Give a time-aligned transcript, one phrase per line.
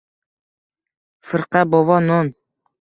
[1.27, 2.25] —Firqa bova, non